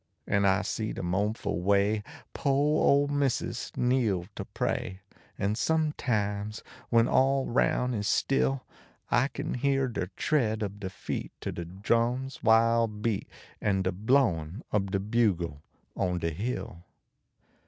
[0.27, 2.01] Kn I see de moanful way
[2.33, 4.47] po ole missus kneel lo
[5.37, 8.65] Kn sometimes when all a roun is still,
[9.11, 13.29] I kin hear de tread ob feet to de drum s wild beat
[13.61, 15.57] KM de blowhf ob de bu le
[15.95, 16.81] on de hill.